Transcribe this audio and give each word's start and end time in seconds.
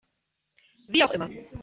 Wie 0.87 1.03
auch 1.03 1.11
immer. 1.13 1.29